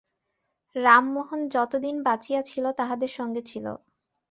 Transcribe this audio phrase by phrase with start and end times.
[0.75, 3.65] রামমােহন যতদিন বাঁচিয়া ছিল, তাহাদের সঙ্গে ছিল।